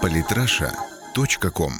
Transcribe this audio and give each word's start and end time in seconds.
Политраша.ком 0.00 1.72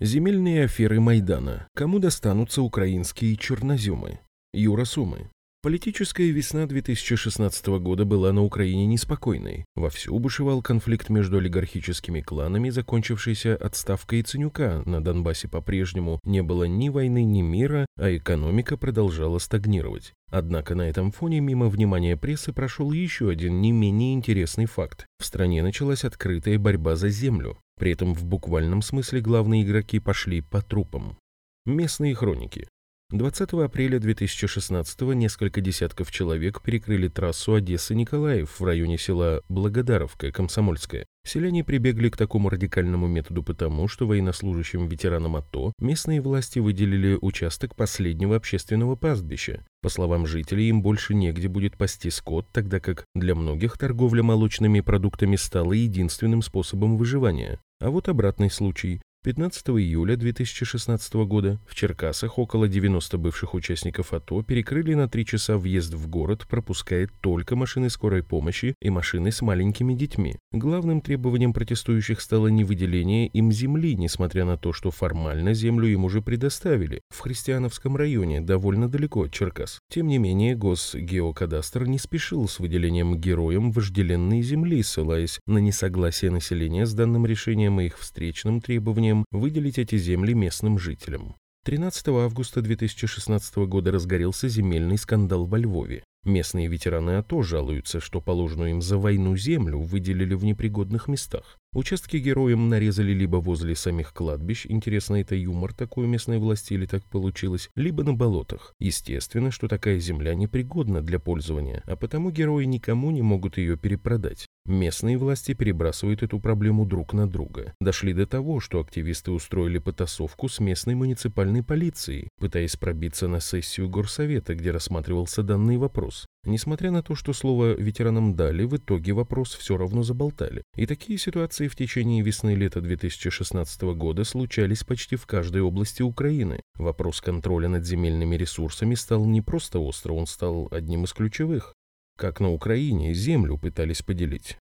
Земельные 0.00 0.64
аферы 0.64 1.00
Майдана. 1.00 1.68
Кому 1.74 1.98
достанутся 1.98 2.62
украинские 2.62 3.36
черноземы? 3.36 4.20
Юра 4.52 4.84
Сумы. 4.84 5.30
Политическая 5.64 6.30
весна 6.30 6.66
2016 6.66 7.66
года 7.80 8.04
была 8.04 8.34
на 8.34 8.42
Украине 8.42 8.84
неспокойной. 8.84 9.64
Вовсю 9.76 10.18
бушевал 10.18 10.60
конфликт 10.60 11.08
между 11.08 11.38
олигархическими 11.38 12.20
кланами, 12.20 12.68
закончившийся 12.68 13.56
отставкой 13.56 14.20
Ценюка. 14.20 14.82
На 14.84 15.02
Донбассе 15.02 15.48
по-прежнему 15.48 16.20
не 16.24 16.42
было 16.42 16.64
ни 16.64 16.90
войны, 16.90 17.24
ни 17.24 17.40
мира, 17.40 17.86
а 17.96 18.14
экономика 18.14 18.76
продолжала 18.76 19.38
стагнировать. 19.38 20.12
Однако 20.30 20.74
на 20.74 20.82
этом 20.82 21.10
фоне 21.10 21.40
мимо 21.40 21.70
внимания 21.70 22.18
прессы 22.18 22.52
прошел 22.52 22.92
еще 22.92 23.30
один 23.30 23.62
не 23.62 23.72
менее 23.72 24.12
интересный 24.12 24.66
факт. 24.66 25.06
В 25.18 25.24
стране 25.24 25.62
началась 25.62 26.04
открытая 26.04 26.58
борьба 26.58 26.94
за 26.94 27.08
землю. 27.08 27.56
При 27.78 27.92
этом 27.92 28.12
в 28.12 28.26
буквальном 28.26 28.82
смысле 28.82 29.22
главные 29.22 29.62
игроки 29.62 29.98
пошли 29.98 30.42
по 30.42 30.60
трупам. 30.60 31.16
Местные 31.64 32.14
хроники. 32.14 32.68
20 33.14 33.52
апреля 33.52 34.00
2016 34.00 35.00
несколько 35.14 35.60
десятков 35.60 36.10
человек 36.10 36.60
перекрыли 36.60 37.06
трассу 37.06 37.54
Одесса-Николаев 37.54 38.58
в 38.58 38.64
районе 38.64 38.98
села 38.98 39.40
Благодаровка, 39.48 40.32
Комсомольская. 40.32 41.06
Селяне 41.24 41.62
прибегли 41.62 42.08
к 42.08 42.16
такому 42.16 42.48
радикальному 42.48 43.06
методу 43.06 43.44
потому, 43.44 43.86
что 43.86 44.08
военнослужащим 44.08 44.88
ветеранам 44.88 45.36
АТО 45.36 45.72
местные 45.78 46.20
власти 46.20 46.58
выделили 46.58 47.16
участок 47.20 47.76
последнего 47.76 48.34
общественного 48.34 48.96
пастбища. 48.96 49.64
По 49.80 49.90
словам 49.90 50.26
жителей, 50.26 50.68
им 50.68 50.82
больше 50.82 51.14
негде 51.14 51.46
будет 51.46 51.76
пасти 51.76 52.10
скот, 52.10 52.48
тогда 52.52 52.80
как 52.80 53.04
для 53.14 53.36
многих 53.36 53.78
торговля 53.78 54.24
молочными 54.24 54.80
продуктами 54.80 55.36
стала 55.36 55.72
единственным 55.72 56.42
способом 56.42 56.96
выживания. 56.96 57.60
А 57.80 57.90
вот 57.90 58.08
обратный 58.08 58.50
случай. 58.50 59.00
15 59.24 59.70
июля 59.70 60.16
2016 60.16 61.14
года 61.14 61.58
в 61.66 61.74
Черкасах 61.74 62.38
около 62.38 62.68
90 62.68 63.16
бывших 63.16 63.54
участников 63.54 64.12
АТО 64.12 64.42
перекрыли 64.42 64.92
на 64.92 65.08
3 65.08 65.24
часа 65.24 65.56
въезд 65.56 65.94
в 65.94 66.08
город, 66.08 66.46
пропуская 66.46 67.08
только 67.22 67.56
машины 67.56 67.88
скорой 67.88 68.22
помощи 68.22 68.74
и 68.82 68.90
машины 68.90 69.32
с 69.32 69.40
маленькими 69.40 69.94
детьми. 69.94 70.36
Главным 70.52 71.00
требованием 71.00 71.54
протестующих 71.54 72.20
стало 72.20 72.48
не 72.48 72.64
выделение 72.64 73.26
им 73.28 73.50
земли, 73.50 73.96
несмотря 73.96 74.44
на 74.44 74.58
то, 74.58 74.74
что 74.74 74.90
формально 74.90 75.54
землю 75.54 75.88
им 75.88 76.04
уже 76.04 76.20
предоставили, 76.20 77.00
в 77.08 77.20
Христиановском 77.20 77.96
районе, 77.96 78.42
довольно 78.42 78.90
далеко 78.90 79.22
от 79.22 79.32
Черкас. 79.32 79.78
Тем 79.88 80.06
не 80.06 80.18
менее, 80.18 80.54
Госгеокадастр 80.54 81.86
не 81.86 81.98
спешил 81.98 82.46
с 82.46 82.58
выделением 82.58 83.16
героям 83.16 83.72
вожделенной 83.72 84.42
земли, 84.42 84.82
ссылаясь 84.82 85.40
на 85.46 85.56
несогласие 85.56 86.30
населения 86.30 86.84
с 86.84 86.92
данным 86.92 87.24
решением 87.24 87.80
и 87.80 87.86
их 87.86 87.98
встречным 87.98 88.60
требованиям 88.60 89.13
решением 89.14 89.24
выделить 89.30 89.78
эти 89.78 89.96
земли 89.98 90.34
местным 90.34 90.78
жителям. 90.78 91.36
13 91.64 92.08
августа 92.08 92.60
2016 92.60 93.56
года 93.56 93.90
разгорелся 93.90 94.48
земельный 94.48 94.98
скандал 94.98 95.46
во 95.46 95.58
Львове. 95.58 96.04
Местные 96.24 96.68
ветераны 96.68 97.18
АТО 97.18 97.42
жалуются, 97.42 98.00
что 98.00 98.20
положенную 98.20 98.70
им 98.70 98.82
за 98.82 98.98
войну 98.98 99.36
землю 99.36 99.78
выделили 99.78 100.34
в 100.34 100.44
непригодных 100.44 101.08
местах. 101.08 101.58
Участки 101.74 102.18
героям 102.18 102.68
нарезали 102.68 103.12
либо 103.12 103.38
возле 103.38 103.74
самих 103.74 104.12
кладбищ, 104.12 104.64
интересно, 104.68 105.16
это 105.16 105.34
юмор 105.34 105.74
такой 105.74 106.04
у 106.04 106.08
местной 106.08 106.38
власти 106.38 106.74
или 106.74 106.86
так 106.86 107.04
получилось, 107.04 107.68
либо 107.74 108.04
на 108.04 108.14
болотах. 108.14 108.72
Естественно, 108.78 109.50
что 109.50 109.66
такая 109.66 109.98
земля 109.98 110.36
непригодна 110.36 111.02
для 111.02 111.18
пользования, 111.18 111.82
а 111.86 111.96
потому 111.96 112.30
герои 112.30 112.64
никому 112.64 113.10
не 113.10 113.22
могут 113.22 113.58
ее 113.58 113.76
перепродать. 113.76 114.46
Местные 114.66 115.18
власти 115.18 115.52
перебрасывают 115.52 116.22
эту 116.22 116.38
проблему 116.38 116.86
друг 116.86 117.12
на 117.12 117.28
друга. 117.28 117.74
Дошли 117.80 118.12
до 118.12 118.26
того, 118.26 118.60
что 118.60 118.78
активисты 118.78 119.32
устроили 119.32 119.78
потасовку 119.78 120.48
с 120.48 120.60
местной 120.60 120.94
муниципальной 120.94 121.64
полицией, 121.64 122.28
пытаясь 122.38 122.76
пробиться 122.76 123.26
на 123.26 123.40
сессию 123.40 123.88
горсовета, 123.88 124.54
где 124.54 124.70
рассматривался 124.70 125.42
данный 125.42 125.76
вопрос. 125.76 126.24
Несмотря 126.46 126.90
на 126.90 127.02
то, 127.02 127.14
что 127.14 127.32
слово 127.32 127.74
ветеранам 127.74 128.34
дали, 128.34 128.64
в 128.64 128.76
итоге 128.76 129.12
вопрос 129.12 129.54
все 129.54 129.78
равно 129.78 130.02
заболтали. 130.02 130.62
И 130.76 130.86
такие 130.86 131.18
ситуации 131.18 131.68
в 131.68 131.76
течение 131.76 132.22
весны-лета 132.22 132.82
2016 132.82 133.82
года 133.94 134.24
случались 134.24 134.84
почти 134.84 135.16
в 135.16 135.26
каждой 135.26 135.62
области 135.62 136.02
Украины. 136.02 136.60
Вопрос 136.76 137.22
контроля 137.22 137.68
над 137.68 137.86
земельными 137.86 138.36
ресурсами 138.36 138.94
стал 138.94 139.24
не 139.24 139.40
просто 139.40 139.78
остро, 139.78 140.12
он 140.12 140.26
стал 140.26 140.68
одним 140.70 141.04
из 141.04 141.14
ключевых. 141.14 141.74
Как 142.18 142.40
на 142.40 142.52
Украине 142.52 143.14
землю 143.14 143.56
пытались 143.56 144.02
поделить. 144.02 144.56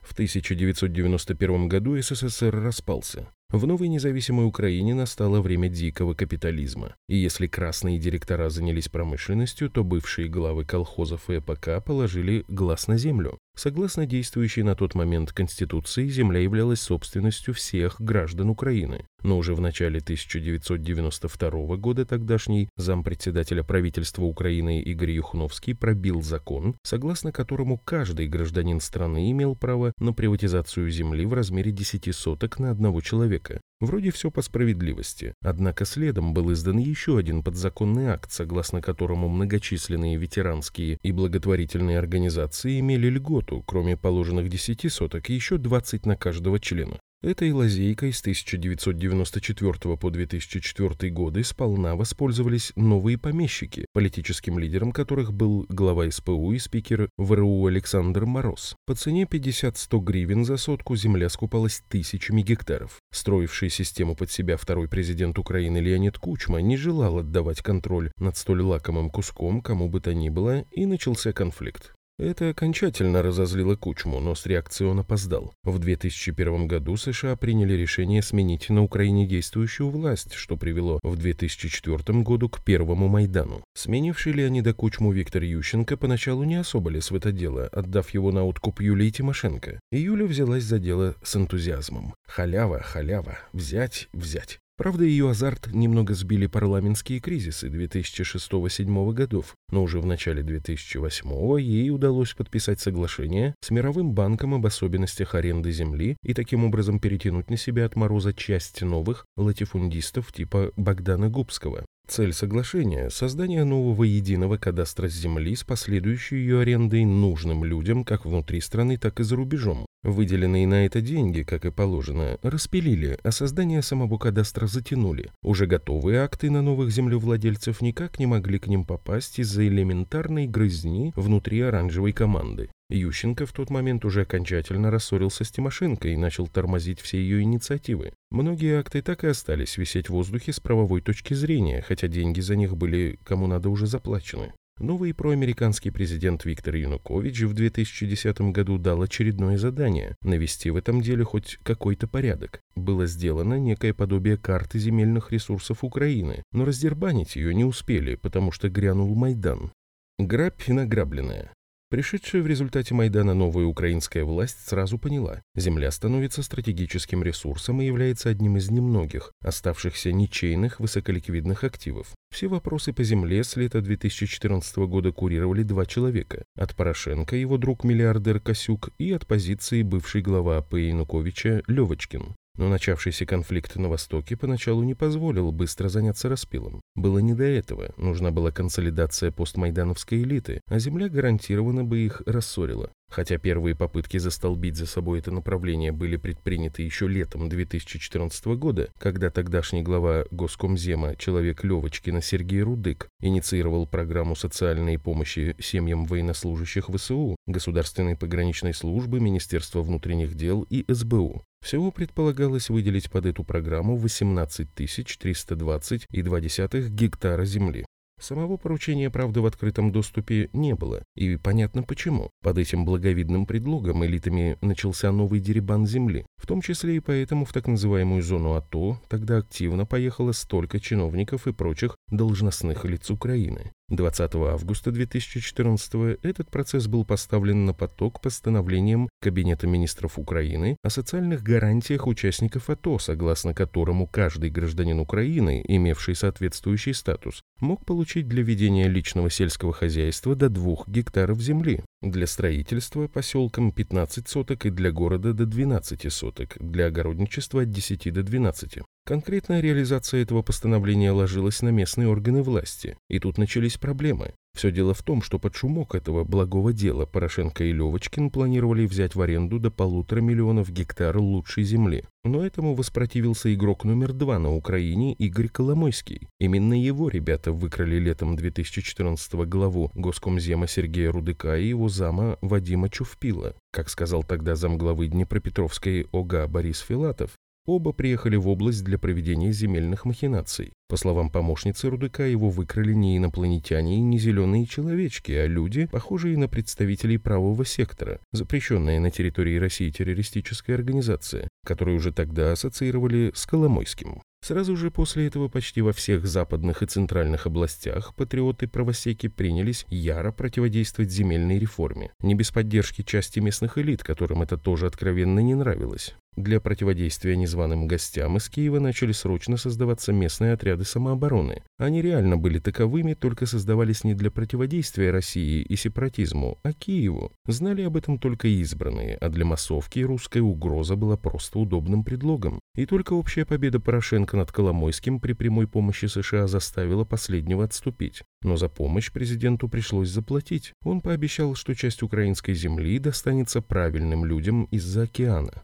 В 0.00 0.12
1991 0.12 1.68
году 1.68 2.00
СССР 2.00 2.54
распался. 2.54 3.28
В 3.50 3.66
новой 3.66 3.88
независимой 3.88 4.46
Украине 4.46 4.94
настало 4.94 5.40
время 5.40 5.68
дикого 5.68 6.14
капитализма. 6.14 6.96
И 7.08 7.16
если 7.16 7.46
красные 7.46 7.98
директора 7.98 8.48
занялись 8.50 8.88
промышленностью, 8.88 9.70
то 9.70 9.84
бывшие 9.84 10.28
главы 10.28 10.64
колхозов 10.64 11.30
и 11.30 11.38
ЭПК 11.38 11.84
положили 11.84 12.44
глаз 12.48 12.88
на 12.88 12.96
землю. 12.96 13.38
Согласно 13.56 14.04
действующей 14.04 14.64
на 14.64 14.74
тот 14.74 14.96
момент 14.96 15.32
Конституции, 15.32 16.08
земля 16.08 16.40
являлась 16.40 16.80
собственностью 16.80 17.54
всех 17.54 18.00
граждан 18.00 18.50
Украины. 18.50 19.06
Но 19.22 19.38
уже 19.38 19.54
в 19.54 19.60
начале 19.60 20.00
1992 20.00 21.76
года 21.76 22.04
тогдашний 22.04 22.68
зампредседателя 22.76 23.62
правительства 23.62 24.24
Украины 24.24 24.82
Игорь 24.82 25.12
Юхновский 25.12 25.74
пробил 25.74 26.20
закон, 26.20 26.76
согласно 26.82 27.30
которому 27.30 27.78
каждый 27.78 28.26
гражданин 28.26 28.80
страны 28.80 29.30
имел 29.30 29.54
право 29.54 29.92
на 29.98 30.12
приватизацию 30.12 30.90
земли 30.90 31.24
в 31.24 31.32
размере 31.32 31.70
10 31.70 32.14
соток 32.14 32.58
на 32.58 32.72
одного 32.72 33.00
человека. 33.00 33.33
Вроде 33.80 34.10
все 34.10 34.30
по 34.30 34.40
справедливости. 34.40 35.34
Однако 35.42 35.84
следом 35.84 36.32
был 36.32 36.52
издан 36.52 36.78
еще 36.78 37.18
один 37.18 37.42
подзаконный 37.42 38.06
акт, 38.06 38.32
согласно 38.32 38.80
которому 38.80 39.28
многочисленные 39.28 40.16
ветеранские 40.16 40.98
и 41.02 41.12
благотворительные 41.12 41.98
организации 41.98 42.80
имели 42.80 43.08
льготу, 43.08 43.62
кроме 43.66 43.96
положенных 43.96 44.48
10 44.48 44.92
соток, 44.92 45.28
еще 45.28 45.58
20 45.58 46.06
на 46.06 46.16
каждого 46.16 46.58
члена. 46.60 46.98
Этой 47.24 47.52
лазейкой 47.52 48.12
с 48.12 48.20
1994 48.20 49.96
по 49.96 50.10
2004 50.10 51.10
годы 51.10 51.42
сполна 51.42 51.96
воспользовались 51.96 52.74
новые 52.76 53.16
помещики, 53.16 53.86
политическим 53.94 54.58
лидером 54.58 54.92
которых 54.92 55.32
был 55.32 55.64
глава 55.70 56.10
СПУ 56.10 56.52
и 56.52 56.58
спикер 56.58 57.08
ВРУ 57.16 57.64
Александр 57.64 58.26
Мороз. 58.26 58.76
По 58.84 58.94
цене 58.94 59.24
50-100 59.24 60.00
гривен 60.00 60.44
за 60.44 60.58
сотку 60.58 60.96
земля 60.96 61.30
скупалась 61.30 61.82
тысячами 61.88 62.42
гектаров. 62.42 62.98
Строивший 63.10 63.70
систему 63.70 64.14
под 64.14 64.30
себя 64.30 64.58
второй 64.58 64.86
президент 64.86 65.38
Украины 65.38 65.78
Леонид 65.78 66.18
Кучма 66.18 66.58
не 66.58 66.76
желал 66.76 67.20
отдавать 67.20 67.62
контроль 67.62 68.10
над 68.18 68.36
столь 68.36 68.60
лакомым 68.60 69.08
куском 69.08 69.62
кому 69.62 69.88
бы 69.88 70.02
то 70.02 70.12
ни 70.12 70.28
было, 70.28 70.66
и 70.72 70.84
начался 70.84 71.32
конфликт. 71.32 71.94
Это 72.16 72.50
окончательно 72.50 73.22
разозлило 73.22 73.74
Кучму, 73.74 74.20
но 74.20 74.36
с 74.36 74.46
реакцией 74.46 74.88
он 74.88 75.00
опоздал. 75.00 75.52
В 75.64 75.80
2001 75.80 76.68
году 76.68 76.96
США 76.96 77.34
приняли 77.34 77.72
решение 77.72 78.22
сменить 78.22 78.70
на 78.70 78.84
Украине 78.84 79.26
действующую 79.26 79.90
власть, 79.90 80.32
что 80.34 80.56
привело 80.56 81.00
в 81.02 81.16
2004 81.16 82.22
году 82.22 82.48
к 82.48 82.62
первому 82.62 83.08
Майдану. 83.08 83.64
Сменивший 83.74 84.32
Леонида 84.32 84.74
Кучму 84.74 85.10
Виктор 85.10 85.42
Ющенко 85.42 85.96
поначалу 85.96 86.44
не 86.44 86.54
особо 86.54 86.90
лез 86.90 87.10
в 87.10 87.16
это 87.16 87.32
дело, 87.32 87.66
отдав 87.66 88.10
его 88.10 88.30
на 88.30 88.44
откуп 88.44 88.80
Юлии 88.80 89.10
Тимошенко. 89.10 89.80
И 89.90 89.98
Юля 89.98 90.26
взялась 90.26 90.62
за 90.62 90.78
дело 90.78 91.16
с 91.24 91.34
энтузиазмом. 91.34 92.14
Халява, 92.28 92.78
халява, 92.80 93.38
взять, 93.52 94.08
взять. 94.12 94.60
Правда, 94.76 95.04
ее 95.04 95.30
азарт 95.30 95.72
немного 95.72 96.14
сбили 96.14 96.48
парламентские 96.48 97.20
кризисы 97.20 97.68
2006-2007 97.68 99.12
годов, 99.12 99.54
но 99.70 99.84
уже 99.84 100.00
в 100.00 100.06
начале 100.06 100.42
2008 100.42 101.60
ей 101.60 101.90
удалось 101.90 102.34
подписать 102.34 102.80
соглашение 102.80 103.54
с 103.60 103.70
Мировым 103.70 104.12
банком 104.12 104.52
об 104.54 104.66
особенностях 104.66 105.36
аренды 105.36 105.70
земли 105.70 106.16
и 106.24 106.34
таким 106.34 106.64
образом 106.64 106.98
перетянуть 106.98 107.50
на 107.50 107.56
себя 107.56 107.86
от 107.86 107.94
мороза 107.94 108.34
часть 108.34 108.82
новых 108.82 109.26
латифундистов 109.36 110.32
типа 110.32 110.72
Богдана 110.76 111.28
Губского. 111.28 111.86
Цель 112.06 112.34
соглашения– 112.34 113.08
создание 113.10 113.64
нового 113.64 114.04
единого 114.04 114.58
кадастра 114.58 115.08
земли 115.08 115.56
с 115.56 115.64
последующей 115.64 116.36
ее 116.36 116.60
арендой 116.60 117.04
нужным 117.06 117.64
людям 117.64 118.04
как 118.04 118.26
внутри 118.26 118.60
страны, 118.60 118.98
так 118.98 119.20
и 119.20 119.24
за 119.24 119.36
рубежом. 119.36 119.86
Выделенные 120.02 120.66
на 120.66 120.84
это 120.84 121.00
деньги, 121.00 121.42
как 121.42 121.64
и 121.64 121.70
положено, 121.70 122.38
распилили, 122.42 123.18
а 123.22 123.32
создание 123.32 123.80
самого 123.80 124.18
кадастра 124.18 124.66
затянули. 124.66 125.30
Уже 125.42 125.66
готовые 125.66 126.20
акты 126.20 126.50
на 126.50 126.60
новых 126.60 126.90
землевладельцев 126.90 127.80
никак 127.80 128.18
не 128.18 128.26
могли 128.26 128.58
к 128.58 128.66
ним 128.66 128.84
попасть 128.84 129.38
из-за 129.38 129.66
элементарной 129.66 130.46
грызни 130.46 131.14
внутри 131.16 131.62
оранжевой 131.62 132.12
команды. 132.12 132.68
Ющенко 132.96 133.46
в 133.46 133.52
тот 133.52 133.70
момент 133.70 134.04
уже 134.04 134.22
окончательно 134.22 134.90
рассорился 134.90 135.44
с 135.44 135.50
Тимошенко 135.50 136.08
и 136.08 136.16
начал 136.16 136.46
тормозить 136.46 137.00
все 137.00 137.18
ее 137.18 137.42
инициативы. 137.42 138.12
Многие 138.30 138.78
акты 138.78 139.02
так 139.02 139.24
и 139.24 139.28
остались 139.28 139.76
висеть 139.76 140.08
в 140.08 140.12
воздухе 140.12 140.52
с 140.52 140.60
правовой 140.60 141.00
точки 141.00 141.34
зрения, 141.34 141.82
хотя 141.82 142.08
деньги 142.08 142.40
за 142.40 142.56
них 142.56 142.76
были 142.76 143.18
кому 143.24 143.46
надо 143.46 143.68
уже 143.68 143.86
заплачены. 143.86 144.52
Новый 144.80 145.14
проамериканский 145.14 145.92
президент 145.92 146.44
Виктор 146.44 146.74
Янукович 146.74 147.42
в 147.42 147.54
2010 147.54 148.40
году 148.50 148.76
дал 148.76 149.02
очередное 149.02 149.56
задание– 149.56 150.16
навести 150.22 150.68
в 150.70 150.76
этом 150.76 151.00
деле 151.00 151.22
хоть 151.22 151.58
какой-то 151.62 152.08
порядок. 152.08 152.60
Было 152.74 153.06
сделано 153.06 153.60
некое 153.60 153.94
подобие 153.94 154.36
карты 154.36 154.80
земельных 154.80 155.30
ресурсов 155.30 155.84
Украины, 155.84 156.42
но 156.50 156.64
раздербанить 156.64 157.36
ее 157.36 157.54
не 157.54 157.64
успели, 157.64 158.16
потому 158.16 158.50
что 158.50 158.68
грянул 158.68 159.14
Майдан. 159.14 159.70
Грабь 160.18 160.66
награбленная. 160.66 161.52
Пришедшая 161.90 162.42
в 162.42 162.46
результате 162.46 162.94
Майдана 162.94 163.34
новая 163.34 163.66
украинская 163.66 164.24
власть 164.24 164.66
сразу 164.66 164.98
поняла, 164.98 165.42
земля 165.54 165.90
становится 165.90 166.42
стратегическим 166.42 167.22
ресурсом 167.22 167.80
и 167.80 167.86
является 167.86 168.30
одним 168.30 168.56
из 168.56 168.70
немногих, 168.70 169.32
оставшихся 169.42 170.10
ничейных 170.10 170.80
высоколиквидных 170.80 171.62
активов. 171.62 172.14
Все 172.32 172.48
вопросы 172.48 172.92
по 172.92 173.04
земле 173.04 173.44
с 173.44 173.54
лета 173.56 173.80
2014 173.80 174.76
года 174.78 175.12
курировали 175.12 175.62
два 175.62 175.86
человека. 175.86 176.42
От 176.56 176.74
Порошенко 176.74 177.36
его 177.36 177.58
друг-миллиардер 177.58 178.40
Косюк 178.40 178.90
и 178.98 179.12
от 179.12 179.26
позиции 179.26 179.82
бывший 179.82 180.22
глава 180.22 180.58
АП 180.58 180.74
Януковича 180.74 181.62
Левочкин. 181.68 182.34
Но 182.56 182.68
начавшийся 182.68 183.26
конфликт 183.26 183.76
на 183.76 183.88
Востоке 183.88 184.36
поначалу 184.36 184.82
не 184.84 184.94
позволил 184.94 185.50
быстро 185.50 185.88
заняться 185.88 186.28
распилом. 186.28 186.80
Было 186.94 187.18
не 187.18 187.34
до 187.34 187.44
этого, 187.44 187.92
нужна 187.96 188.30
была 188.30 188.52
консолидация 188.52 189.32
постмайдановской 189.32 190.22
элиты, 190.22 190.60
а 190.68 190.78
земля 190.78 191.08
гарантированно 191.08 191.84
бы 191.84 191.98
их 191.98 192.22
рассорила. 192.26 192.92
Хотя 193.14 193.38
первые 193.38 193.76
попытки 193.76 194.18
застолбить 194.18 194.74
за 194.74 194.86
собой 194.86 195.20
это 195.20 195.30
направление 195.30 195.92
были 195.92 196.16
предприняты 196.16 196.82
еще 196.82 197.06
летом 197.06 197.48
2014 197.48 198.44
года, 198.56 198.90
когда 198.98 199.30
тогдашний 199.30 199.82
глава 199.82 200.24
Госкомзема, 200.32 201.14
человек 201.14 201.62
Левочкина 201.62 202.20
Сергей 202.20 202.62
Рудык, 202.62 203.06
инициировал 203.20 203.86
программу 203.86 204.34
социальной 204.34 204.98
помощи 204.98 205.54
семьям 205.60 206.06
военнослужащих 206.06 206.88
ВСУ, 206.88 207.36
Государственной 207.46 208.16
пограничной 208.16 208.74
службы, 208.74 209.20
Министерства 209.20 209.82
внутренних 209.82 210.34
дел 210.34 210.66
и 210.68 210.84
СБУ. 210.92 211.44
Всего 211.64 211.92
предполагалось 211.92 212.68
выделить 212.68 213.12
под 213.12 213.26
эту 213.26 213.44
программу 213.44 213.96
18 213.96 214.70
320,2 214.76 216.88
гектара 216.88 217.44
земли. 217.44 217.86
Самого 218.24 218.56
поручения, 218.56 219.10
правда, 219.10 219.42
в 219.42 219.46
открытом 219.46 219.92
доступе 219.92 220.48
не 220.54 220.74
было, 220.74 221.04
и 221.14 221.36
понятно 221.36 221.82
почему. 221.82 222.30
Под 222.40 222.56
этим 222.56 222.86
благовидным 222.86 223.44
предлогом 223.44 224.02
элитами 224.02 224.56
начался 224.62 225.12
новый 225.12 225.40
деребан 225.40 225.86
земли, 225.86 226.24
в 226.38 226.46
том 226.46 226.62
числе 226.62 226.96
и 226.96 227.00
поэтому 227.00 227.44
в 227.44 227.52
так 227.52 227.66
называемую 227.66 228.22
зону 228.22 228.54
АТО 228.54 228.98
тогда 229.10 229.36
активно 229.36 229.84
поехало 229.84 230.32
столько 230.32 230.80
чиновников 230.80 231.46
и 231.46 231.52
прочих 231.52 231.98
должностных 232.08 232.86
лиц 232.86 233.10
Украины. 233.10 233.72
20 233.90 234.34
августа 234.36 234.90
2014 234.90 236.18
этот 236.22 236.50
процесс 236.50 236.86
был 236.86 237.04
поставлен 237.04 237.66
на 237.66 237.74
поток 237.74 238.20
постановлением 238.20 239.10
Кабинета 239.20 239.66
министров 239.66 240.18
Украины 240.18 240.78
о 240.82 240.88
социальных 240.88 241.42
гарантиях 241.42 242.06
участников 242.06 242.70
АТО, 242.70 242.98
согласно 242.98 243.52
которому 243.52 244.06
каждый 244.06 244.48
гражданин 244.48 245.00
Украины, 245.00 245.62
имевший 245.66 246.14
соответствующий 246.14 246.94
статус, 246.94 247.42
мог 247.60 247.84
получить 247.84 248.26
для 248.26 248.42
ведения 248.42 248.88
личного 248.88 249.28
сельского 249.28 249.74
хозяйства 249.74 250.34
до 250.34 250.48
2 250.48 250.84
гектаров 250.86 251.40
земли, 251.40 251.84
для 252.10 252.26
строительства 252.26 253.08
поселкам 253.08 253.72
15 253.72 254.28
соток 254.28 254.66
и 254.66 254.70
для 254.70 254.90
города 254.90 255.32
до 255.32 255.46
12 255.46 256.12
соток, 256.12 256.56
для 256.60 256.86
огородничества 256.86 257.62
от 257.62 257.70
10 257.70 258.12
до 258.12 258.22
12. 258.22 258.78
Конкретная 259.06 259.60
реализация 259.60 260.22
этого 260.22 260.42
постановления 260.42 261.12
ложилась 261.12 261.62
на 261.62 261.68
местные 261.68 262.08
органы 262.08 262.42
власти, 262.42 262.96
и 263.08 263.18
тут 263.18 263.38
начались 263.38 263.76
проблемы. 263.76 264.34
Все 264.54 264.70
дело 264.70 264.94
в 264.94 265.02
том, 265.02 265.20
что 265.20 265.40
под 265.40 265.56
шумок 265.56 265.96
этого 265.96 266.22
благого 266.22 266.72
дела 266.72 267.06
Порошенко 267.06 267.64
и 267.64 267.72
Левочкин 267.72 268.30
планировали 268.30 268.86
взять 268.86 269.16
в 269.16 269.20
аренду 269.20 269.58
до 269.58 269.72
полутора 269.72 270.20
миллионов 270.20 270.70
гектар 270.70 271.16
лучшей 271.16 271.64
земли. 271.64 272.04
Но 272.22 272.46
этому 272.46 272.74
воспротивился 272.74 273.52
игрок 273.52 273.84
номер 273.84 274.12
два 274.12 274.38
на 274.38 274.54
Украине 274.54 275.12
Игорь 275.14 275.48
Коломойский. 275.48 276.28
Именно 276.38 276.80
его 276.80 277.08
ребята 277.08 277.52
выкрали 277.52 277.96
летом 277.96 278.36
2014 278.36 279.34
главу 279.46 279.90
Госкомзема 279.94 280.68
Сергея 280.68 281.10
Рудыка 281.10 281.58
и 281.58 281.68
его 281.68 281.88
зама 281.88 282.38
Вадима 282.40 282.88
Чувпила. 282.88 283.56
Как 283.72 283.90
сказал 283.90 284.22
тогда 284.22 284.54
замглавы 284.54 285.08
Днепропетровской 285.08 286.06
ОГА 286.12 286.46
Борис 286.46 286.78
Филатов, 286.78 287.32
Оба 287.66 287.92
приехали 287.92 288.36
в 288.36 288.46
область 288.46 288.84
для 288.84 288.98
проведения 288.98 289.50
земельных 289.50 290.04
махинаций. 290.04 290.74
По 290.86 290.98
словам 290.98 291.30
помощницы 291.30 291.88
Рудыка, 291.88 292.24
его 292.24 292.50
выкрали 292.50 292.92
не 292.92 293.16
инопланетяне 293.16 293.96
и 293.96 294.00
не 294.00 294.18
зеленые 294.18 294.66
человечки, 294.66 295.32
а 295.32 295.46
люди, 295.46 295.86
похожие 295.86 296.36
на 296.36 296.46
представителей 296.46 297.16
правого 297.16 297.64
сектора, 297.64 298.20
запрещенная 298.32 299.00
на 299.00 299.10
территории 299.10 299.56
России 299.56 299.90
террористическая 299.90 300.76
организация, 300.76 301.48
которую 301.64 301.96
уже 301.96 302.12
тогда 302.12 302.52
ассоциировали 302.52 303.32
с 303.34 303.46
Коломойским. 303.46 304.20
Сразу 304.42 304.76
же 304.76 304.90
после 304.90 305.26
этого 305.26 305.48
почти 305.48 305.80
во 305.80 305.94
всех 305.94 306.26
западных 306.26 306.82
и 306.82 306.86
центральных 306.86 307.46
областях 307.46 308.14
патриоты-правосеки 308.14 309.28
принялись 309.28 309.86
яро 309.88 310.32
противодействовать 310.32 311.10
земельной 311.10 311.58
реформе, 311.58 312.12
не 312.20 312.34
без 312.34 312.50
поддержки 312.50 313.00
части 313.00 313.38
местных 313.38 313.78
элит, 313.78 314.02
которым 314.02 314.42
это 314.42 314.58
тоже 314.58 314.86
откровенно 314.86 315.40
не 315.40 315.54
нравилось. 315.54 316.14
Для 316.36 316.60
противодействия 316.60 317.36
незваным 317.36 317.86
гостям 317.86 318.36
из 318.38 318.48
Киева 318.48 318.80
начали 318.80 319.12
срочно 319.12 319.56
создаваться 319.56 320.12
местные 320.12 320.52
отряды 320.54 320.84
самообороны. 320.84 321.62
Они 321.78 322.02
реально 322.02 322.36
были 322.36 322.58
таковыми, 322.58 323.14
только 323.14 323.46
создавались 323.46 324.02
не 324.02 324.14
для 324.14 324.32
противодействия 324.32 325.12
России 325.12 325.62
и 325.62 325.76
сепаратизму, 325.76 326.58
а 326.64 326.72
Киеву. 326.72 327.30
Знали 327.46 327.82
об 327.82 327.96
этом 327.96 328.18
только 328.18 328.48
избранные, 328.48 329.16
а 329.16 329.28
для 329.28 329.44
массовки 329.44 330.00
русская 330.00 330.42
угроза 330.42 330.96
была 330.96 331.16
просто 331.16 331.60
удобным 331.60 332.02
предлогом. 332.02 332.58
И 332.74 332.84
только 332.84 333.12
общая 333.12 333.44
победа 333.44 333.78
Порошенко 333.78 334.36
над 334.36 334.50
Коломойским 334.50 335.20
при 335.20 335.34
прямой 335.34 335.68
помощи 335.68 336.06
США 336.06 336.48
заставила 336.48 337.04
последнего 337.04 337.62
отступить. 337.62 338.22
Но 338.42 338.56
за 338.56 338.68
помощь 338.68 339.12
президенту 339.12 339.68
пришлось 339.68 340.08
заплатить. 340.08 340.72
Он 340.82 341.00
пообещал, 341.00 341.54
что 341.54 341.74
часть 341.74 342.02
украинской 342.02 342.54
земли 342.54 342.98
достанется 342.98 343.62
правильным 343.62 344.24
людям 344.24 344.64
из-за 344.72 345.02
океана. 345.02 345.62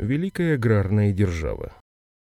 Великая 0.00 0.54
аграрная 0.54 1.12
держава. 1.12 1.74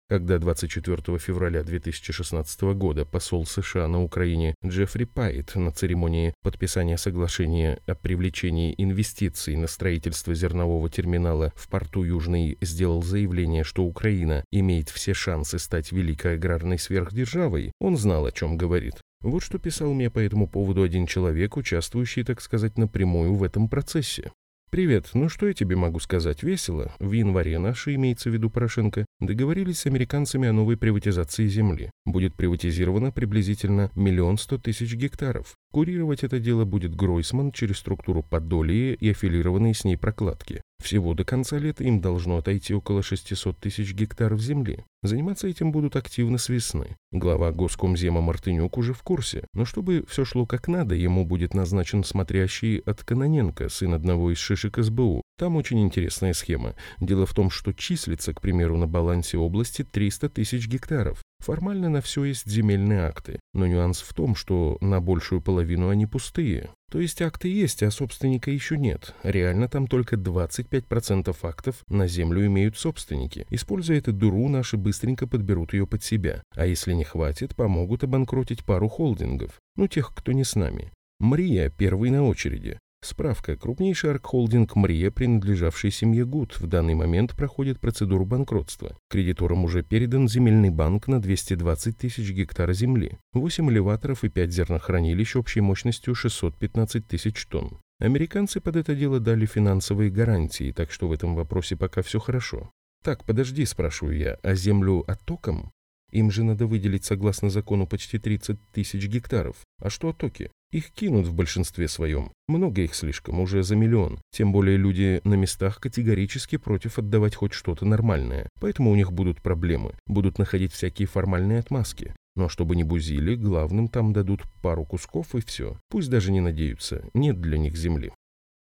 Когда 0.08 0.40
24 0.40 1.18
февраля 1.20 1.62
2016 1.62 2.62
года 2.74 3.04
посол 3.04 3.46
США 3.46 3.86
на 3.86 4.02
Украине 4.02 4.56
Джеффри 4.66 5.04
Пайт 5.04 5.54
на 5.54 5.70
церемонии 5.70 6.34
подписания 6.42 6.98
соглашения 6.98 7.78
о 7.86 7.94
привлечении 7.94 8.74
инвестиций 8.76 9.54
на 9.54 9.68
строительство 9.68 10.34
зернового 10.34 10.90
терминала 10.90 11.52
в 11.54 11.68
порту 11.68 12.02
Южный 12.02 12.58
сделал 12.60 13.04
заявление, 13.04 13.62
что 13.62 13.84
Украина 13.84 14.44
имеет 14.50 14.88
все 14.88 15.14
шансы 15.14 15.60
стать 15.60 15.92
великой 15.92 16.34
аграрной 16.34 16.80
сверхдержавой, 16.80 17.70
он 17.78 17.96
знал, 17.96 18.26
о 18.26 18.32
чем 18.32 18.56
говорит. 18.56 18.94
Вот 19.22 19.44
что 19.44 19.60
писал 19.60 19.92
мне 19.92 20.10
по 20.10 20.18
этому 20.18 20.48
поводу 20.48 20.82
один 20.82 21.06
человек, 21.06 21.56
участвующий, 21.56 22.24
так 22.24 22.40
сказать, 22.40 22.78
напрямую 22.78 23.34
в 23.34 23.44
этом 23.44 23.68
процессе. 23.68 24.32
«Привет, 24.70 25.10
ну 25.14 25.28
что 25.28 25.48
я 25.48 25.52
тебе 25.52 25.74
могу 25.74 25.98
сказать? 25.98 26.44
Весело. 26.44 26.92
В 27.00 27.10
январе 27.10 27.58
наши, 27.58 27.96
имеется 27.96 28.30
в 28.30 28.32
виду 28.32 28.50
Порошенко, 28.50 29.04
договорились 29.18 29.80
с 29.80 29.86
американцами 29.86 30.46
о 30.46 30.52
новой 30.52 30.76
приватизации 30.76 31.48
земли. 31.48 31.90
Будет 32.04 32.36
приватизировано 32.36 33.10
приблизительно 33.10 33.90
миллион 33.96 34.38
сто 34.38 34.58
тысяч 34.58 34.94
гектаров. 34.94 35.56
Курировать 35.72 36.22
это 36.22 36.38
дело 36.38 36.64
будет 36.64 36.94
Гройсман 36.94 37.50
через 37.50 37.78
структуру 37.78 38.22
Подолье 38.22 38.94
и 38.94 39.10
аффилированные 39.10 39.74
с 39.74 39.82
ней 39.82 39.96
прокладки. 39.96 40.62
Всего 40.80 41.12
до 41.14 41.24
конца 41.24 41.58
лета 41.58 41.84
им 41.84 42.00
должно 42.00 42.38
отойти 42.38 42.72
около 42.74 43.02
600 43.02 43.58
тысяч 43.58 43.92
гектаров 43.92 44.40
земли. 44.40 44.84
Заниматься 45.02 45.46
этим 45.46 45.72
будут 45.72 45.94
активно 45.96 46.38
с 46.38 46.48
весны. 46.48 46.96
Глава 47.12 47.52
Госкомзема 47.52 48.20
Мартынюк 48.20 48.78
уже 48.78 48.94
в 48.94 49.02
курсе, 49.02 49.44
но 49.52 49.64
чтобы 49.64 50.04
все 50.08 50.24
шло 50.24 50.46
как 50.46 50.68
надо, 50.68 50.94
ему 50.94 51.24
будет 51.26 51.54
назначен 51.54 52.02
смотрящий 52.02 52.78
от 52.78 53.04
Каноненко, 53.04 53.68
сын 53.68 53.94
одного 53.94 54.32
из 54.32 54.38
шишек 54.38 54.78
СБУ. 54.78 55.22
Там 55.40 55.56
очень 55.56 55.80
интересная 55.80 56.34
схема. 56.34 56.74
Дело 57.00 57.24
в 57.24 57.32
том, 57.32 57.48
что 57.48 57.72
числится, 57.72 58.34
к 58.34 58.42
примеру, 58.42 58.76
на 58.76 58.86
балансе 58.86 59.38
области 59.38 59.82
300 59.82 60.28
тысяч 60.28 60.68
гектаров. 60.68 61.22
Формально 61.38 61.88
на 61.88 62.02
все 62.02 62.24
есть 62.24 62.46
земельные 62.46 63.00
акты, 63.00 63.40
но 63.54 63.66
нюанс 63.66 64.02
в 64.02 64.12
том, 64.12 64.34
что 64.34 64.76
на 64.82 65.00
большую 65.00 65.40
половину 65.40 65.88
они 65.88 66.04
пустые. 66.04 66.68
То 66.92 67.00
есть 67.00 67.22
акты 67.22 67.48
есть, 67.48 67.82
а 67.82 67.90
собственника 67.90 68.50
еще 68.50 68.76
нет. 68.76 69.14
Реально 69.22 69.66
там 69.68 69.86
только 69.86 70.16
25% 70.16 71.34
актов 71.40 71.76
на 71.88 72.06
землю 72.06 72.44
имеют 72.44 72.76
собственники. 72.76 73.46
Используя 73.48 73.96
эту 73.96 74.12
дуру, 74.12 74.46
наши 74.50 74.76
быстренько 74.76 75.26
подберут 75.26 75.72
ее 75.72 75.86
под 75.86 76.04
себя. 76.04 76.42
А 76.54 76.66
если 76.66 76.92
не 76.92 77.04
хватит, 77.04 77.56
помогут 77.56 78.04
обанкротить 78.04 78.62
пару 78.62 78.88
холдингов. 78.90 79.58
Ну, 79.76 79.88
тех, 79.88 80.12
кто 80.14 80.32
не 80.32 80.44
с 80.44 80.54
нами. 80.54 80.92
Мрия 81.18 81.70
первый 81.70 82.10
на 82.10 82.24
очереди. 82.24 82.78
Справка. 83.02 83.56
Крупнейший 83.56 84.10
арк-холдинг 84.10 84.76
МРИА, 84.76 85.10
принадлежавший 85.10 85.90
семье 85.90 86.26
Гуд, 86.26 86.60
в 86.60 86.66
данный 86.66 86.94
момент 86.94 87.34
проходит 87.34 87.80
процедуру 87.80 88.26
банкротства. 88.26 88.96
Кредиторам 89.08 89.64
уже 89.64 89.82
передан 89.82 90.28
земельный 90.28 90.68
банк 90.68 91.08
на 91.08 91.20
220 91.20 91.96
тысяч 91.96 92.30
гектар 92.30 92.72
земли, 92.72 93.18
8 93.32 93.70
элеваторов 93.70 94.22
и 94.24 94.28
5 94.28 94.52
зернохранилищ 94.52 95.36
общей 95.36 95.62
мощностью 95.62 96.14
615 96.14 97.08
тысяч 97.08 97.46
тонн. 97.46 97.80
Американцы 98.00 98.60
под 98.60 98.76
это 98.76 98.94
дело 98.94 99.18
дали 99.18 99.46
финансовые 99.46 100.10
гарантии, 100.10 100.72
так 100.72 100.90
что 100.90 101.08
в 101.08 101.12
этом 101.12 101.34
вопросе 101.34 101.76
пока 101.76 102.02
все 102.02 102.18
хорошо. 102.18 102.70
Так, 103.02 103.24
подожди, 103.24 103.64
спрашиваю 103.64 104.18
я, 104.18 104.38
а 104.42 104.54
землю 104.54 105.04
оттоком? 105.06 105.70
Им 106.12 106.30
же 106.30 106.44
надо 106.44 106.66
выделить, 106.66 107.04
согласно 107.04 107.48
закону, 107.48 107.86
почти 107.86 108.18
30 108.18 108.58
тысяч 108.72 109.06
гектаров. 109.06 109.56
А 109.78 109.88
что 109.88 110.10
оттоки? 110.10 110.50
Их 110.72 110.92
кинут 110.92 111.26
в 111.26 111.34
большинстве 111.34 111.88
своем. 111.88 112.30
Много 112.46 112.82
их 112.82 112.94
слишком, 112.94 113.40
уже 113.40 113.64
за 113.64 113.74
миллион. 113.74 114.20
Тем 114.30 114.52
более 114.52 114.76
люди 114.76 115.20
на 115.24 115.34
местах 115.34 115.80
категорически 115.80 116.58
против 116.58 116.98
отдавать 116.98 117.34
хоть 117.34 117.52
что-то 117.52 117.84
нормальное. 117.84 118.48
Поэтому 118.60 118.92
у 118.92 118.94
них 118.94 119.12
будут 119.12 119.42
проблемы. 119.42 119.94
Будут 120.06 120.38
находить 120.38 120.72
всякие 120.72 121.08
формальные 121.08 121.58
отмазки. 121.58 122.14
Но 122.36 122.48
чтобы 122.48 122.76
не 122.76 122.84
бузили, 122.84 123.34
главным 123.34 123.88
там 123.88 124.12
дадут 124.12 124.42
пару 124.62 124.84
кусков 124.84 125.34
и 125.34 125.40
все. 125.40 125.76
Пусть 125.88 126.08
даже 126.08 126.30
не 126.30 126.40
надеются, 126.40 127.04
нет 127.14 127.40
для 127.40 127.58
них 127.58 127.76
земли. 127.76 128.12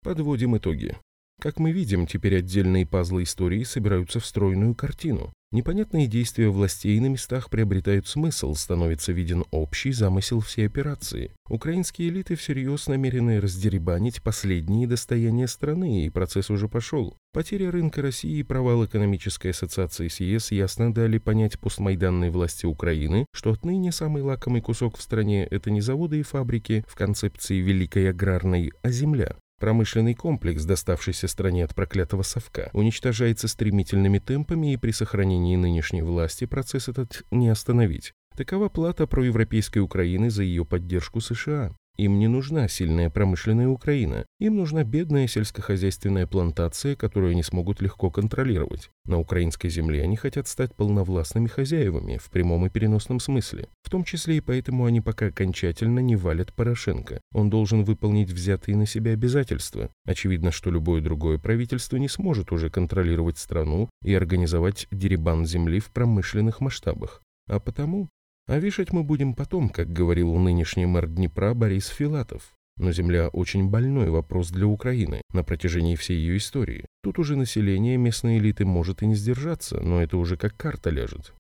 Подводим 0.03 0.57
итоги. 0.57 0.97
Как 1.41 1.59
мы 1.59 1.71
видим, 1.71 2.07
теперь 2.07 2.39
отдельные 2.39 2.87
пазлы 2.87 3.25
истории 3.25 3.63
собираются 3.63 4.21
в 4.21 4.27
стройную 4.27 4.75
картину. 4.75 5.33
Непонятные 5.53 6.07
действия 6.07 6.49
властей 6.49 6.99
на 6.99 7.07
местах 7.07 7.51
приобретают 7.51 8.09
смысл, 8.09 8.55
становится 8.55 9.13
виден 9.13 9.45
общий 9.51 9.93
замысел 9.93 10.41
всей 10.41 10.67
операции. 10.67 11.31
Украинские 11.49 12.09
элиты 12.09 12.35
всерьез 12.35 12.89
намерены 12.89 13.41
раздеребанить 13.41 14.23
последние 14.23 14.89
достояния 14.89 15.47
страны, 15.47 16.05
и 16.07 16.11
процесс 16.11 16.51
уже 16.51 16.69
пошел. 16.69 17.17
Потеря 17.33 17.71
рынка 17.71 18.03
России 18.03 18.39
и 18.39 18.43
провал 18.43 18.87
экономической 18.87 19.53
ассоциации 19.53 20.09
с 20.09 20.21
ЕС 20.21 20.51
ясно 20.51 20.93
дали 20.93 21.19
понять 21.19 21.61
постмайданной 21.61 22.31
власти 22.31 22.67
Украины, 22.67 23.27
что 23.33 23.53
отныне 23.53 23.93
самый 23.93 24.23
лакомый 24.23 24.63
кусок 24.63 24.97
в 24.97 25.03
стране– 25.03 25.47
это 25.51 25.71
не 25.71 25.81
заводы 25.81 26.19
и 26.19 26.23
фабрики 26.23 26.85
в 26.89 26.97
концепции 26.97 27.61
великой 27.61 28.11
аграрной, 28.11 28.73
а 28.83 28.91
земля. 28.91 29.37
Промышленный 29.59 30.15
комплекс, 30.15 30.65
доставшийся 30.65 31.29
стране 31.29 31.65
от 31.65 31.75
проклятого 31.75 32.23
совка, 32.23 32.69
уничтожается 32.75 33.49
стремительными 33.49 34.19
темпами, 34.19 34.75
и 34.75 34.77
при 34.77 34.91
сохранении 34.91 35.57
нынешней 35.57 36.03
власти 36.03 36.45
процесс 36.45 36.89
этот 36.89 37.23
не 37.31 37.49
остановить. 37.49 38.13
Такова 38.37 38.69
плата 38.69 39.07
проевропейской 39.07 39.81
Украины 39.81 40.29
за 40.29 40.43
ее 40.43 40.67
поддержку 40.67 41.21
США. 41.21 41.75
Им 41.97 42.19
не 42.19 42.29
нужна 42.29 42.69
сильная 42.69 43.09
промышленная 43.09 43.69
Украина, 43.69 44.27
им 44.39 44.57
нужна 44.57 44.85
бедная 44.85 45.27
сельскохозяйственная 45.27 46.27
плантация, 46.27 46.95
которую 46.95 47.31
они 47.31 47.43
смогут 47.43 47.81
легко 47.81 48.11
контролировать. 48.11 48.91
На 49.07 49.19
украинской 49.19 49.71
земле 49.71 50.03
они 50.03 50.17
хотят 50.17 50.47
стать 50.47 50.75
полновластными 50.75 51.47
хозяевами 51.47 52.19
в 52.19 52.31
прямом 52.31 52.67
и 52.67 52.71
переносном 52.71 53.19
смысле. 53.19 53.69
В 53.83 53.89
том 53.89 54.05
числе 54.05 54.37
и 54.37 54.41
поэтому 54.41 54.85
они 54.85 55.01
пока 55.01 55.27
окончательно 55.27 56.01
не 56.01 56.17
валят 56.17 56.53
Порошенко. 56.53 57.21
Он 57.33 57.49
должен 57.49 57.85
выполнить 57.85 58.31
взятые 58.31 58.77
на 58.77 58.85
себя 58.85 59.13
обязательства. 59.13 59.89
Очевидно, 60.05 60.51
что 60.51 60.71
любое 60.71 61.01
другое 61.01 61.39
правительство 61.39 61.97
не 61.97 62.09
сможет 62.09 62.53
уже 62.53 62.69
контролировать 62.69 63.39
страну 63.39 63.89
и 64.03 64.13
организовать 64.13 64.87
деребан 64.91 65.47
земли 65.47 65.81
в 65.81 65.91
промышленных 65.93 66.61
масштабах. 66.61 67.23
А 67.49 67.59
потому 67.59 68.09
а 68.47 68.59
вешать 68.59 68.93
мы 68.93 69.03
будем 69.03 69.35
потом, 69.35 69.69
как 69.69 69.93
говорил 69.93 70.35
нынешний 70.37 70.87
мэр 70.87 71.09
Днепра 71.09 71.55
Борис 71.55 71.89
Филатов. 71.89 72.53
Но 72.79 72.93
земля 72.93 73.29
очень 73.29 73.69
больной 73.69 74.11
вопрос 74.11 74.51
для 74.51 74.67
Украины 74.67 75.23
на 75.33 75.43
протяжении 75.43 75.97
всей 75.97 76.19
ее 76.19 76.37
истории. 76.37 76.85
Тут 77.03 77.19
уже 77.19 77.35
население 77.35 77.97
местной 77.97 78.39
элиты 78.39 78.67
может 78.67 79.03
и 79.03 79.07
не 79.07 79.15
сдержаться, 79.15 79.81
но 79.81 80.03
это 80.03 80.19
уже 80.19 80.37
как 80.37 80.57
карта 80.57 80.91
ляжет. 80.91 81.33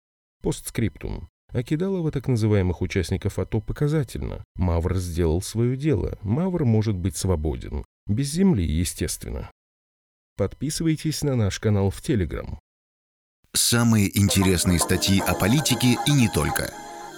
Постскриптум. 0.42 1.28
Акидалова 1.52 2.10
так 2.10 2.26
называемых 2.26 2.80
участников 2.80 3.38
АТО 3.38 3.60
показательно. 3.60 4.42
Мавр 4.56 4.96
сделал 4.96 5.42
свое 5.42 5.76
дело. 5.76 6.18
Мавр 6.22 6.64
может 6.64 6.96
быть 6.96 7.16
свободен. 7.16 7.84
Без 8.06 8.32
земли, 8.32 8.64
естественно. 8.64 9.50
Подписывайтесь 10.36 11.22
на 11.22 11.36
наш 11.36 11.60
канал 11.60 11.90
в 11.90 12.00
Телеграм. 12.00 12.58
Самые 13.52 14.18
интересные 14.18 14.78
статьи 14.78 15.20
о 15.20 15.34
политике 15.34 15.96
и 16.06 16.12
не 16.12 16.28
только– 16.28 16.72